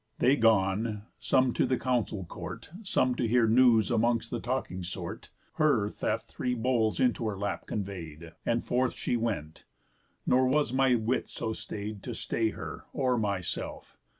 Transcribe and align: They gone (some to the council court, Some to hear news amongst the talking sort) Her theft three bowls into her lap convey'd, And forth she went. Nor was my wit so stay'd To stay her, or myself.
They 0.17 0.35
gone 0.35 1.03
(some 1.19 1.53
to 1.53 1.67
the 1.67 1.77
council 1.77 2.25
court, 2.25 2.71
Some 2.81 3.13
to 3.13 3.27
hear 3.27 3.47
news 3.47 3.91
amongst 3.91 4.31
the 4.31 4.39
talking 4.39 4.81
sort) 4.81 5.29
Her 5.57 5.91
theft 5.91 6.27
three 6.27 6.55
bowls 6.55 6.99
into 6.99 7.27
her 7.27 7.37
lap 7.37 7.67
convey'd, 7.67 8.33
And 8.43 8.65
forth 8.65 8.95
she 8.95 9.15
went. 9.15 9.65
Nor 10.25 10.47
was 10.47 10.73
my 10.73 10.95
wit 10.95 11.29
so 11.29 11.53
stay'd 11.53 12.01
To 12.01 12.15
stay 12.15 12.49
her, 12.49 12.85
or 12.93 13.15
myself. 13.15 13.99